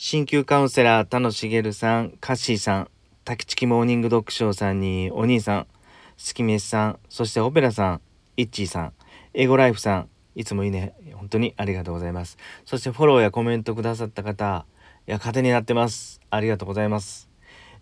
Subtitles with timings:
[0.00, 2.90] 鍼灸カウンセラー田野茂さん、カッシーさん、
[3.24, 5.66] 滝チキモーニング読書さんにお兄さん、
[6.16, 8.00] スキメスさん、そしてオペラさん、
[8.36, 8.92] イッチーさん、
[9.34, 12.38] 英語ライフさん、いつもいいね、本当にありがとうございます。
[12.64, 14.66] そしてフォローやコメントくださった方、
[15.08, 16.20] いや、糧になってます。
[16.30, 17.28] ありがとうございます。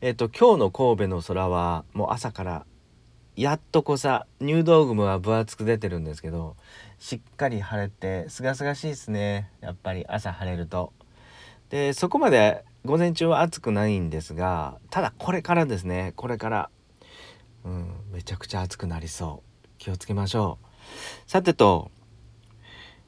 [0.01, 2.64] えっ、と、今日の神戸の空は、もう朝から
[3.37, 6.57] やっとこさ入道雲は分厚く出てるんですけど
[6.98, 10.95] しっかり晴れてすがすがしいですねやっぱり朝晴れると。
[11.71, 16.13] でそこまで午前中は暑くないんですがただこれからですね。
[16.17, 16.71] これから、
[17.64, 19.68] うん、めちゃくちゃ暑くなりそう。
[19.79, 20.67] 気をつけましょう。
[21.31, 21.90] さてと、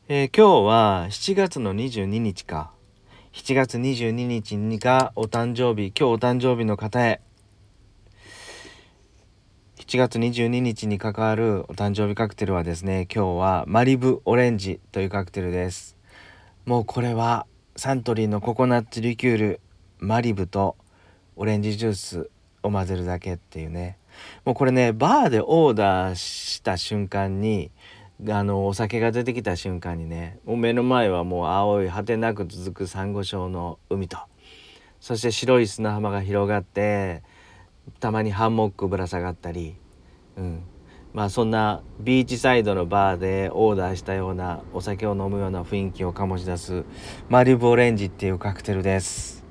[0.09, 2.73] えー、今日は7月の22日か。
[3.33, 7.21] 7月22日にがお誕生日今日お誕生日の方へ。
[9.79, 15.97] 7月22日に関わるお誕生日カクテルはですね今日はマリブオレンジというカクテルです。
[16.67, 17.47] もうこれは
[17.79, 19.61] サントリーのココナッツリキュール
[20.01, 20.75] マリブと
[21.37, 22.31] オレンジジュース
[22.65, 23.99] を混ぜるだけっていうね。
[24.45, 27.71] もうこれねバーでオーダーした瞬間に
[28.31, 34.19] あのお酒が出てきた瞬間にねもう目の前はもう青い果てなく続くサンゴ礁の海と。
[34.99, 37.23] そして白い砂浜が広がって
[38.01, 39.77] たまにハンモックぶら下がったり、
[40.37, 40.65] うん、
[41.13, 46.85] まあそんなビーチサイドのバーでオーダーしたようなお酒を飲むような雰囲気を醸し出す
[47.29, 49.45] マリブオレンジっていうカクテルです。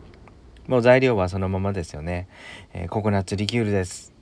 [0.68, 2.28] もう材料はそのままですよね、
[2.74, 4.18] えー、ココナッツリキュールです。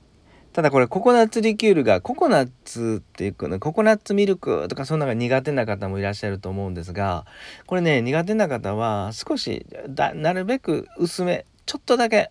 [0.56, 7.26] ただこれココナッツリキュールがココナッツっていうかねココナッツミルクとかそんなのが苦手な方もいらっしゃると思うんですが
[7.66, 12.30] これね苦手な方は少しだなるべく薄めちょっとだけ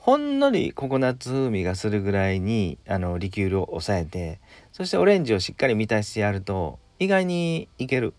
[0.00, 4.40] ほんのりココナッツ風味がするぐらいにあのリキュールを抑えて
[4.72, 8.14] そしてオレンジをしっかり満たしてやると意外にいける。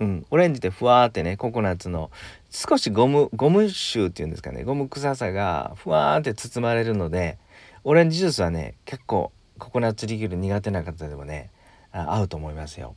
[0.00, 2.10] うん、オレンジってふわーってねココナッツの
[2.50, 7.38] 少しゴムゴム臭っていうんですかねゴム臭さがふわーって包まれるので
[7.84, 11.50] オレンジジュースはね結構ココナッツリキュール苦手な方でもね
[11.92, 12.96] 合うと思いますよ。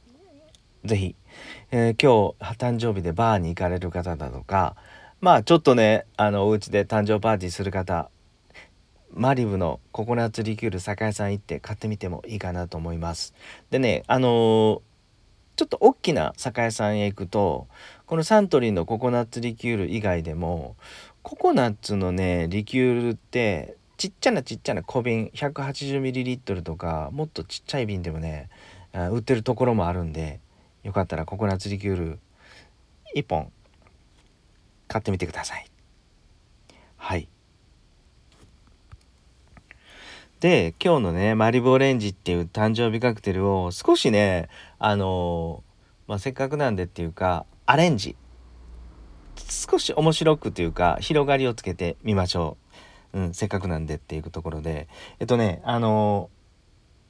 [0.83, 1.15] 是非、
[1.69, 4.75] えー、今日誕生日でバーに行かれる方だとか
[5.21, 8.09] まあちょっとねあのお家で誕生パーティーする方
[9.15, 13.33] マリブのココナッツリキュール酒屋さん行って買ってみてもいいかなと思います。
[13.69, 14.81] でねあのー、
[15.55, 17.67] ちょっと大きな酒屋さんへ行くと
[18.05, 20.75] このサントリーのココナッツリキュール以外でも
[21.23, 28.49] ココナッツのねリキュールってちっちゃなちっちゃな小瓶 180ml とかもっとちっちゃい瓶でもね
[28.93, 30.41] 売ってるところもあるんで
[30.83, 32.19] よかったらココナッツリキュール
[33.15, 33.49] 1本
[34.89, 35.65] 買ってみてください。
[36.97, 37.29] はい
[40.39, 48.15] で今日のねマリブオレンジっていう誕生日カクテルを少しねあのー、まあ、せっかくなんでっていうかアレンジ。
[49.49, 52.57] 少し面白くというか広がりをつけてみましょ
[53.13, 54.87] う、うん、せっかくなんでっていうところで。
[55.19, 56.29] えっとねあの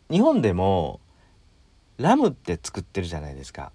[0.09, 0.99] ー、日本でも
[1.97, 3.71] ラムって作ってるじゃないですか。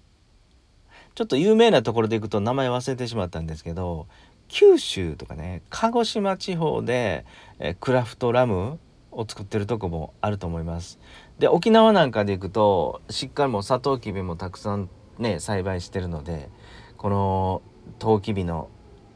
[1.13, 4.07] ちょっと有名なところでいくと名前忘れてしまったんですけど
[4.47, 7.25] 九州とかね鹿児島地方で
[7.59, 8.79] えクラフトラム
[9.11, 10.99] を作ってるとこもあると思います。
[11.39, 14.89] で沖縄なんかで行くとしっかりもサトウキビもたくさん
[15.19, 16.49] ね栽培してるので
[16.97, 17.61] この
[17.99, 18.69] トウキビの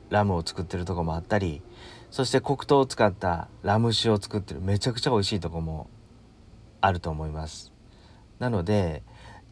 [0.09, 1.61] ラムを作ってるとこもあったり
[2.11, 5.89] そして黒糖を使ったラム酒を作ってるめちゃくちゃ美味しいとこも
[6.81, 7.71] あると思います。
[8.39, 9.03] なので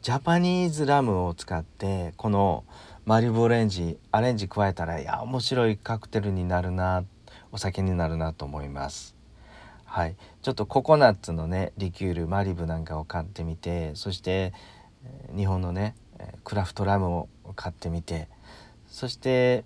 [0.01, 2.65] ジャパニーズラムを使ってこの
[3.05, 7.05] マリブオレンジアレンジ加えたらいや面白いカクテルになるな
[7.51, 9.15] お酒になるなと思います。
[9.95, 14.51] はい、ちょっとココナッツのねリキュールマリブなんかを買ってみてそして
[15.37, 15.95] 日本のね
[16.43, 18.27] クラフトラムを買ってみて
[18.87, 19.65] そして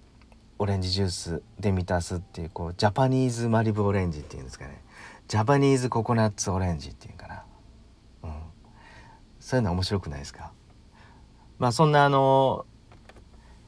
[0.60, 4.84] オレンジジュースで満たすっていうこうジャパニーズマリブオレンジっていうんですかね。
[5.30, 7.44] ジャパニーズココナッツオレンジっていうかな、
[8.24, 8.34] うん、
[9.40, 10.52] そういうの面白くないですか？
[11.58, 12.66] まあそんなあの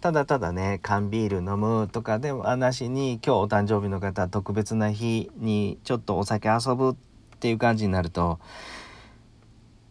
[0.01, 6.95] ただただね缶ビール飲むとかではなしに今日お誕生日の方特別な日にちょっとお酒遊ぶっ
[7.39, 8.39] ていう感じになると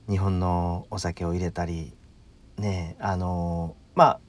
[0.08, 1.92] 日本のお酒を入れたり
[2.56, 4.20] ねあのまあ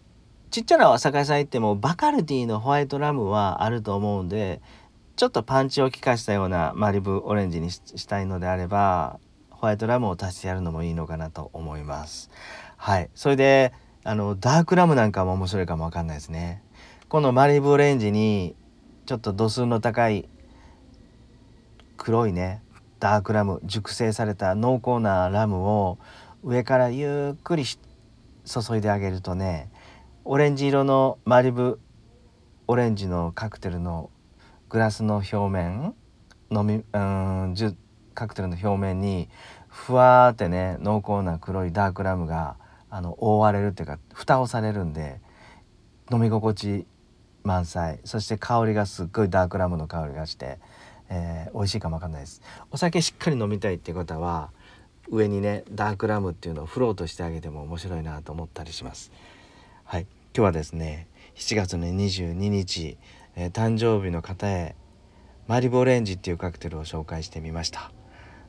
[0.52, 4.62] ちっちゃな酒屋さん行ってもバカルディのホワイトラムはあると思うんで
[5.16, 12.30] ちょっとパンチを効かしたようなマリブオレンジにしたいのであればホワイトラムを足してやるのもいいのかなと思います。
[12.78, 13.74] はいそれで
[14.04, 16.64] あのダークラムなんかも面白いかもわかんないですね。
[17.10, 18.56] このマリブオレンジに
[19.06, 20.30] ちょっと度数の高い
[21.98, 22.62] 黒いね
[23.00, 25.98] ダークラム熟成された濃厚なラムを
[26.44, 29.72] 上からゆっくり注いであげるとね
[30.24, 31.80] オレンジ色のマリブ
[32.68, 34.12] オレンジのカクテルの
[34.70, 35.96] グラスの表面
[36.52, 37.56] 飲みうん
[38.14, 39.30] カクテルの表面に
[39.68, 42.58] ふわーってね濃厚な黒いダークラムが
[42.90, 45.20] あの覆われるっていうか蓋をされるんで
[46.12, 46.88] 飲み心地
[47.44, 48.00] 満載。
[48.04, 50.60] そして香りがすっごいダークラムの香りがして、
[51.10, 52.42] えー、美味しいかもわかんないです。
[52.72, 54.52] お酒しっかり飲みたいっていう方は
[55.10, 59.12] 上にねダークラムっていうのをフロートしてあげても面白いなと思ったりします。
[59.84, 60.08] はい。
[60.36, 62.98] 今日はですね7月の22日、
[63.36, 64.76] えー、誕生日の方へ
[65.48, 67.92] マリボオレンジっていうカクテルを紹介してみました。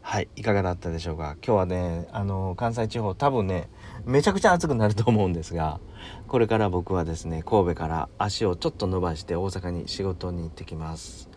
[0.02, 1.36] はいいかがだったでしょうか？
[1.44, 3.68] 今日はねあの関西地方多分ね
[4.04, 5.78] めちゃくちゃ暑くなると思うんですが
[6.26, 11.28] これから僕はですね神戸から足をちょっと伸ばして大阪に仕事に行ってきます。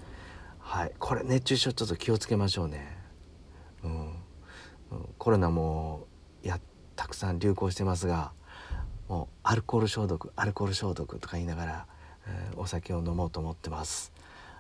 [0.60, 2.98] はいこれ熱中症ちょっと気をつけましょうね。
[3.83, 4.13] うん
[5.18, 6.07] コロナも
[6.42, 6.60] や
[6.95, 8.31] たくさん流行してますが
[9.07, 11.88] もうアルコール消毒アルコール消毒とか言いながら、
[12.27, 14.13] えー、お酒を飲もうと思ってます。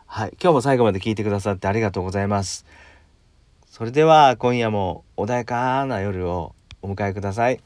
[0.05, 2.65] はい今日も最後まで聞いてくださってありがとうございます。
[3.73, 6.53] それでは今夜も穏やかな夜を
[6.83, 7.59] お迎えください。